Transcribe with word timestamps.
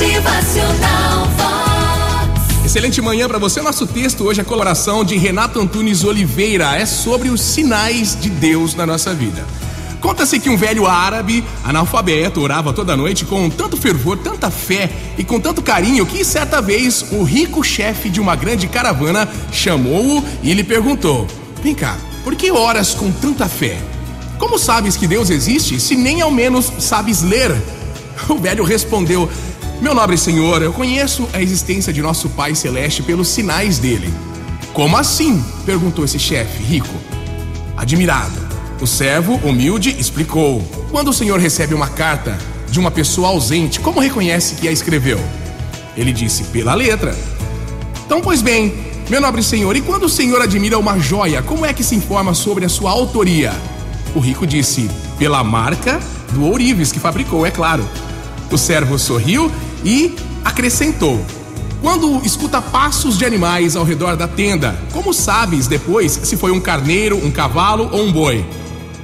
Motivacional 0.00 1.26
Vox. 1.36 2.64
Excelente 2.64 3.02
manhã 3.02 3.28
para 3.28 3.36
você. 3.36 3.60
Nosso 3.60 3.86
texto 3.86 4.24
hoje 4.24 4.40
é 4.40 4.42
a 4.42 4.46
coloração 4.46 5.04
de 5.04 5.18
Renato 5.18 5.60
Antunes 5.60 6.04
Oliveira. 6.04 6.74
É 6.74 6.86
sobre 6.86 7.28
os 7.28 7.42
sinais 7.42 8.18
de 8.18 8.30
Deus 8.30 8.74
na 8.74 8.86
nossa 8.86 9.12
vida. 9.12 9.44
Conta-se 10.00 10.40
que 10.40 10.48
um 10.48 10.56
velho 10.56 10.86
árabe, 10.86 11.44
analfabeto, 11.62 12.40
orava 12.40 12.72
toda 12.72 12.96
noite 12.96 13.26
com 13.26 13.50
tanto 13.50 13.76
fervor, 13.76 14.16
tanta 14.16 14.50
fé 14.50 14.90
e 15.18 15.22
com 15.22 15.38
tanto 15.38 15.60
carinho 15.60 16.06
que 16.06 16.24
certa 16.24 16.62
vez 16.62 17.04
o 17.12 17.22
rico 17.22 17.62
chefe 17.62 18.08
de 18.08 18.22
uma 18.22 18.34
grande 18.34 18.68
caravana 18.68 19.28
chamou-o 19.52 20.24
e 20.42 20.54
lhe 20.54 20.64
perguntou: 20.64 21.26
Vem 21.62 21.74
cá, 21.74 21.98
por 22.24 22.34
que 22.34 22.50
oras 22.50 22.94
com 22.94 23.12
tanta 23.12 23.46
fé? 23.46 23.78
Como 24.38 24.58
sabes 24.58 24.96
que 24.96 25.06
Deus 25.06 25.28
existe 25.28 25.78
se 25.78 25.94
nem 25.94 26.22
ao 26.22 26.30
menos 26.30 26.72
sabes 26.78 27.20
ler? 27.20 27.54
O 28.28 28.36
velho 28.36 28.64
respondeu: 28.64 29.28
Meu 29.80 29.94
nobre 29.94 30.18
senhor, 30.18 30.60
eu 30.60 30.74
conheço 30.74 31.26
a 31.32 31.40
existência 31.40 31.90
de 31.90 32.02
nosso 32.02 32.28
Pai 32.28 32.54
Celeste 32.54 33.02
pelos 33.02 33.28
sinais 33.28 33.78
dele. 33.78 34.12
Como 34.74 34.94
assim? 34.94 35.42
perguntou 35.64 36.04
esse 36.04 36.18
chefe 36.18 36.62
rico. 36.62 36.94
Admirado. 37.78 38.38
O 38.78 38.86
servo, 38.86 39.36
humilde, 39.36 39.96
explicou: 39.98 40.62
Quando 40.90 41.08
o 41.08 41.14
senhor 41.14 41.40
recebe 41.40 41.72
uma 41.72 41.88
carta 41.88 42.36
de 42.70 42.78
uma 42.78 42.90
pessoa 42.90 43.28
ausente, 43.28 43.80
como 43.80 44.00
reconhece 44.00 44.56
que 44.56 44.68
a 44.68 44.72
escreveu? 44.72 45.18
Ele 45.96 46.12
disse: 46.12 46.44
Pela 46.44 46.74
letra. 46.74 47.16
Então, 48.04 48.20
pois 48.20 48.42
bem, 48.42 48.74
meu 49.08 49.20
nobre 49.20 49.42
senhor, 49.42 49.74
e 49.74 49.80
quando 49.80 50.04
o 50.04 50.10
senhor 50.10 50.42
admira 50.42 50.78
uma 50.78 50.98
joia, 50.98 51.42
como 51.42 51.64
é 51.64 51.72
que 51.72 51.82
se 51.82 51.94
informa 51.94 52.34
sobre 52.34 52.66
a 52.66 52.68
sua 52.68 52.90
autoria? 52.90 53.54
O 54.14 54.20
rico 54.20 54.46
disse: 54.46 54.90
Pela 55.18 55.42
marca 55.42 55.98
do 56.32 56.44
ourives 56.44 56.92
que 56.92 57.00
fabricou, 57.00 57.46
é 57.46 57.50
claro. 57.50 57.88
O 58.50 58.58
servo 58.58 58.98
sorriu 58.98 59.50
e 59.84 60.14
acrescentou: 60.44 61.24
Quando 61.80 62.24
escuta 62.24 62.60
passos 62.60 63.18
de 63.18 63.24
animais 63.24 63.76
ao 63.76 63.84
redor 63.84 64.16
da 64.16 64.28
tenda, 64.28 64.78
como 64.92 65.12
sabes 65.12 65.66
depois 65.66 66.12
se 66.12 66.36
foi 66.36 66.50
um 66.50 66.60
carneiro, 66.60 67.16
um 67.24 67.30
cavalo 67.30 67.88
ou 67.92 68.02
um 68.02 68.12
boi? 68.12 68.44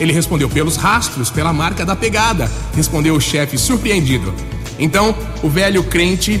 Ele 0.00 0.12
respondeu: 0.12 0.48
Pelos 0.48 0.76
rastros, 0.76 1.30
pela 1.30 1.52
marca 1.52 1.84
da 1.84 1.96
pegada, 1.96 2.50
respondeu 2.74 3.14
o 3.14 3.20
chefe 3.20 3.58
surpreendido. 3.58 4.32
Então 4.78 5.14
o 5.42 5.48
velho 5.48 5.82
crente 5.84 6.40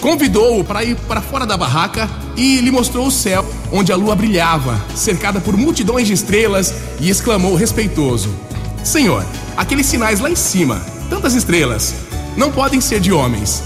convidou-o 0.00 0.62
para 0.62 0.84
ir 0.84 0.96
para 1.08 1.20
fora 1.20 1.46
da 1.46 1.56
barraca 1.56 2.08
e 2.36 2.60
lhe 2.60 2.70
mostrou 2.70 3.06
o 3.06 3.10
céu, 3.10 3.44
onde 3.72 3.92
a 3.92 3.96
lua 3.96 4.14
brilhava, 4.14 4.80
cercada 4.94 5.40
por 5.40 5.56
multidões 5.56 6.06
de 6.06 6.12
estrelas, 6.12 6.74
e 7.00 7.08
exclamou 7.08 7.54
respeitoso: 7.54 8.30
Senhor, 8.84 9.24
aqueles 9.56 9.86
sinais 9.86 10.20
lá 10.20 10.30
em 10.30 10.36
cima, 10.36 10.80
tantas 11.10 11.34
estrelas, 11.34 11.94
não 12.38 12.52
podem 12.52 12.80
ser 12.80 13.00
de 13.00 13.12
homens. 13.12 13.64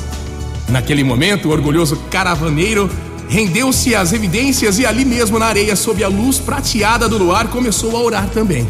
Naquele 0.69 1.05
momento, 1.05 1.49
o 1.49 1.53
orgulhoso 1.53 1.97
caravaneiro 2.11 2.91
rendeu-se 3.29 3.95
às 3.95 4.15
evidências 4.15 4.79
e 4.79 4.87
ali 4.87 5.05
mesmo 5.05 5.39
na 5.39 5.47
areia, 5.47 5.77
sob 5.77 6.03
a 6.03 6.09
luz 6.09 6.39
prateada 6.39 7.07
do 7.07 7.19
luar, 7.19 7.49
começou 7.49 7.95
a 7.95 8.01
orar 8.01 8.31
também. 8.31 8.67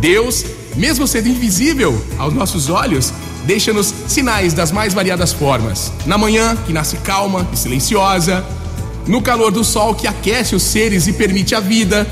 Deus, 0.00 0.44
mesmo 0.74 1.06
sendo 1.06 1.28
invisível 1.28 2.02
aos 2.18 2.32
nossos 2.32 2.70
olhos, 2.70 3.12
deixa-nos 3.44 3.92
sinais 4.08 4.54
das 4.54 4.72
mais 4.72 4.94
variadas 4.94 5.32
formas. 5.32 5.92
Na 6.06 6.16
manhã, 6.16 6.56
que 6.66 6.72
nasce 6.72 6.96
calma 6.96 7.46
e 7.52 7.56
silenciosa, 7.58 8.44
no 9.06 9.20
calor 9.20 9.52
do 9.52 9.62
sol 9.62 9.94
que 9.94 10.06
aquece 10.06 10.54
os 10.54 10.62
seres 10.62 11.06
e 11.06 11.12
permite 11.12 11.54
a 11.54 11.60
vida, 11.60 12.06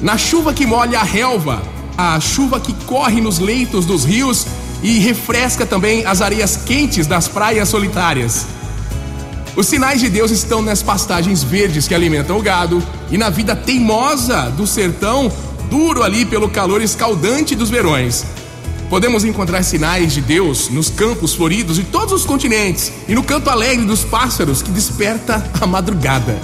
na 0.00 0.16
chuva 0.16 0.54
que 0.54 0.64
molha 0.64 1.00
a 1.00 1.04
relva, 1.04 1.62
a 1.96 2.18
chuva 2.20 2.58
que 2.58 2.72
corre 2.86 3.20
nos 3.20 3.38
leitos 3.38 3.84
dos 3.84 4.04
rios 4.04 4.46
e 4.82 4.98
refresca 4.98 5.66
também 5.66 6.04
as 6.06 6.20
areias 6.20 6.56
quentes 6.56 7.06
das 7.06 7.28
praias 7.28 7.68
solitárias. 7.68 8.46
Os 9.56 9.66
sinais 9.66 10.00
de 10.00 10.08
Deus 10.08 10.30
estão 10.30 10.62
nas 10.62 10.82
pastagens 10.82 11.42
verdes 11.42 11.88
que 11.88 11.94
alimentam 11.94 12.38
o 12.38 12.42
gado 12.42 12.82
e 13.10 13.18
na 13.18 13.28
vida 13.28 13.56
teimosa 13.56 14.50
do 14.50 14.66
sertão, 14.66 15.32
duro 15.68 16.02
ali 16.02 16.24
pelo 16.24 16.48
calor 16.48 16.80
escaldante 16.80 17.56
dos 17.56 17.68
verões. 17.68 18.24
Podemos 18.88 19.24
encontrar 19.24 19.62
sinais 19.64 20.12
de 20.12 20.20
Deus 20.20 20.70
nos 20.70 20.88
campos 20.88 21.34
floridos 21.34 21.76
de 21.76 21.84
todos 21.84 22.12
os 22.12 22.24
continentes 22.24 22.92
e 23.06 23.14
no 23.14 23.22
canto 23.22 23.50
alegre 23.50 23.84
dos 23.84 24.04
pássaros 24.04 24.62
que 24.62 24.70
desperta 24.70 25.44
a 25.60 25.66
madrugada. 25.66 26.38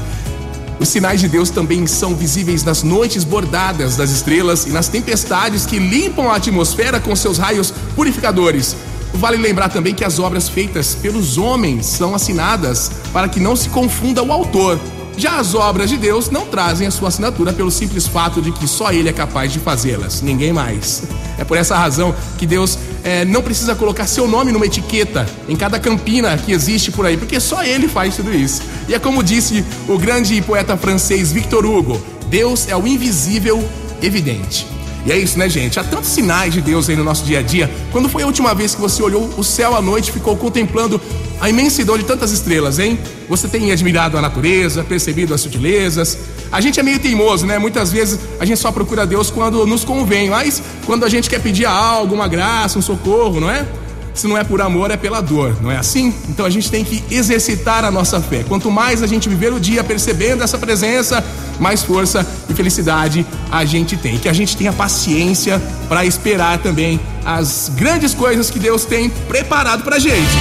Os 0.78 0.88
sinais 0.88 1.20
de 1.20 1.28
Deus 1.28 1.50
também 1.50 1.86
são 1.86 2.14
visíveis 2.14 2.64
nas 2.64 2.82
noites 2.82 3.24
bordadas 3.24 3.96
das 3.96 4.10
estrelas 4.10 4.66
e 4.66 4.70
nas 4.70 4.88
tempestades 4.88 5.64
que 5.64 5.78
limpam 5.78 6.30
a 6.30 6.36
atmosfera 6.36 6.98
com 6.98 7.14
seus 7.14 7.38
raios 7.38 7.72
purificadores. 7.94 8.76
Vale 9.14 9.36
lembrar 9.36 9.68
também 9.68 9.94
que 9.94 10.04
as 10.04 10.18
obras 10.18 10.48
feitas 10.48 10.94
pelos 10.94 11.38
homens 11.38 11.86
são 11.86 12.14
assinadas 12.14 12.90
para 13.12 13.28
que 13.28 13.38
não 13.38 13.54
se 13.54 13.68
confunda 13.68 14.22
o 14.22 14.32
autor. 14.32 14.80
Já 15.16 15.38
as 15.38 15.54
obras 15.54 15.88
de 15.88 15.96
Deus 15.96 16.30
não 16.30 16.46
trazem 16.46 16.86
a 16.86 16.90
sua 16.90 17.08
assinatura 17.08 17.52
pelo 17.52 17.70
simples 17.70 18.06
fato 18.06 18.42
de 18.42 18.50
que 18.52 18.66
só 18.66 18.92
Ele 18.92 19.08
é 19.08 19.12
capaz 19.12 19.52
de 19.52 19.58
fazê-las, 19.60 20.22
ninguém 20.22 20.52
mais. 20.52 21.04
É 21.36 21.42
por 21.42 21.56
essa 21.56 21.76
razão 21.76 22.14
que 22.38 22.46
Deus 22.46 22.78
é, 23.02 23.24
não 23.24 23.42
precisa 23.42 23.74
colocar 23.74 24.06
seu 24.06 24.28
nome 24.28 24.52
numa 24.52 24.66
etiqueta 24.66 25.26
em 25.48 25.56
cada 25.56 25.80
campina 25.80 26.38
que 26.38 26.52
existe 26.52 26.92
por 26.92 27.04
aí, 27.04 27.16
porque 27.16 27.40
só 27.40 27.64
Ele 27.64 27.88
faz 27.88 28.14
tudo 28.14 28.32
isso. 28.32 28.62
E 28.88 28.94
é 28.94 29.00
como 29.00 29.20
disse 29.20 29.64
o 29.88 29.98
grande 29.98 30.40
poeta 30.42 30.76
francês 30.76 31.32
Victor 31.32 31.66
Hugo: 31.66 32.00
Deus 32.28 32.68
é 32.68 32.76
o 32.76 32.86
invisível 32.86 33.68
evidente. 34.00 34.64
E 35.06 35.12
é 35.12 35.18
isso, 35.18 35.38
né, 35.38 35.48
gente? 35.48 35.78
Há 35.78 35.84
tantos 35.84 36.08
sinais 36.10 36.54
de 36.54 36.62
Deus 36.62 36.88
aí 36.88 36.96
no 36.96 37.04
nosso 37.04 37.24
dia 37.24 37.40
a 37.40 37.42
dia. 37.42 37.70
Quando 37.92 38.08
foi 38.08 38.22
a 38.22 38.26
última 38.26 38.54
vez 38.54 38.74
que 38.74 38.80
você 38.80 39.02
olhou 39.02 39.28
o 39.36 39.44
céu 39.44 39.76
à 39.76 39.82
noite 39.82 40.08
e 40.08 40.12
ficou 40.12 40.34
contemplando 40.34 40.98
a 41.40 41.50
imensidão 41.50 41.98
de 41.98 42.04
tantas 42.04 42.32
estrelas, 42.32 42.78
hein? 42.78 42.98
Você 43.28 43.46
tem 43.46 43.70
admirado 43.70 44.16
a 44.16 44.22
natureza, 44.22 44.82
percebido 44.82 45.34
as 45.34 45.42
sutilezas. 45.42 46.16
A 46.50 46.60
gente 46.60 46.80
é 46.80 46.82
meio 46.82 46.98
teimoso, 46.98 47.44
né? 47.44 47.58
Muitas 47.58 47.92
vezes 47.92 48.18
a 48.40 48.46
gente 48.46 48.58
só 48.58 48.72
procura 48.72 49.06
Deus 49.06 49.30
quando 49.30 49.66
nos 49.66 49.84
convém, 49.84 50.30
mas 50.30 50.62
quando 50.86 51.04
a 51.04 51.08
gente 51.08 51.28
quer 51.28 51.40
pedir 51.40 51.66
algo, 51.66 52.14
uma 52.14 52.26
graça, 52.26 52.78
um 52.78 52.82
socorro, 52.82 53.40
não 53.40 53.50
é? 53.50 53.66
Se 54.14 54.28
não 54.28 54.38
é 54.38 54.44
por 54.44 54.62
amor, 54.62 54.90
é 54.92 54.96
pela 54.96 55.20
dor, 55.20 55.56
não 55.60 55.70
é 55.70 55.76
assim? 55.76 56.14
Então 56.28 56.46
a 56.46 56.50
gente 56.50 56.70
tem 56.70 56.84
que 56.84 57.02
exercitar 57.10 57.84
a 57.84 57.90
nossa 57.90 58.20
fé. 58.20 58.44
Quanto 58.46 58.70
mais 58.70 59.02
a 59.02 59.06
gente 59.06 59.28
viver 59.28 59.52
o 59.52 59.58
dia 59.58 59.82
percebendo 59.82 60.42
essa 60.42 60.56
presença, 60.56 61.22
mais 61.58 61.82
força 61.82 62.26
e 62.48 62.54
felicidade 62.54 63.26
a 63.50 63.64
gente 63.64 63.96
tem. 63.96 64.18
Que 64.18 64.28
a 64.28 64.32
gente 64.32 64.56
tenha 64.56 64.72
paciência 64.72 65.60
para 65.88 66.04
esperar 66.04 66.58
também 66.58 67.00
as 67.24 67.70
grandes 67.74 68.14
coisas 68.14 68.50
que 68.50 68.58
Deus 68.58 68.84
tem 68.84 69.08
preparado 69.08 69.82
pra 69.82 69.98
gente. 69.98 70.32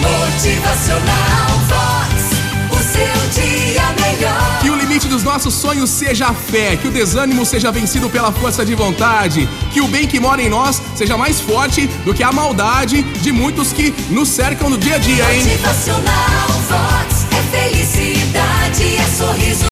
Motivacional 0.00 1.50
Vox. 1.68 2.30
O 2.70 2.82
seu 2.82 3.42
dia 3.42 3.82
melhor. 4.00 4.58
Que 4.60 4.70
o 4.70 4.76
limite 4.76 5.08
dos 5.08 5.22
nossos 5.22 5.54
sonhos 5.54 5.90
seja 5.90 6.28
a 6.28 6.34
fé, 6.34 6.76
que 6.76 6.88
o 6.88 6.90
desânimo 6.90 7.44
seja 7.44 7.70
vencido 7.70 8.08
pela 8.08 8.32
força 8.32 8.64
de 8.64 8.74
vontade, 8.74 9.48
que 9.72 9.80
o 9.80 9.88
bem 9.88 10.06
que 10.06 10.18
mora 10.18 10.42
em 10.42 10.48
nós 10.48 10.80
seja 10.94 11.16
mais 11.16 11.40
forte 11.40 11.86
do 12.04 12.14
que 12.14 12.22
a 12.22 12.32
maldade 12.32 13.02
de 13.02 13.32
muitos 13.32 13.72
que 13.72 13.94
nos 14.10 14.28
cercam 14.28 14.70
no 14.70 14.78
dia 14.78 14.96
a 14.96 14.98
dia, 14.98 15.34
hein? 15.34 15.44
Motivacional 15.44 16.48
Vox. 16.68 17.26
É 17.30 17.68
felicidade, 17.70 18.96
é 18.96 19.06
sorriso 19.16 19.69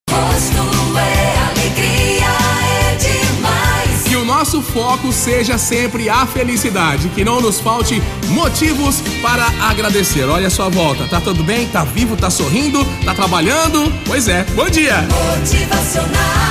nosso 4.49 4.63
foco 4.63 5.13
seja 5.13 5.59
sempre 5.59 6.09
a 6.09 6.25
felicidade, 6.25 7.11
que 7.11 7.23
não 7.23 7.39
nos 7.39 7.61
falte 7.61 8.03
motivos 8.29 9.03
para 9.21 9.45
agradecer. 9.69 10.25
Olha 10.25 10.47
a 10.47 10.51
sua 10.51 10.71
volta, 10.71 11.07
tá 11.07 11.21
tudo 11.21 11.45
bem? 11.45 11.69
Tá 11.69 11.85
vivo, 11.85 12.17
tá 12.17 12.31
sorrindo, 12.31 12.83
tá 13.05 13.13
trabalhando? 13.13 13.93
Pois 14.07 14.27
é, 14.27 14.45
bom 14.55 14.71
dia! 14.71 15.07
Motivacional. 15.37 16.49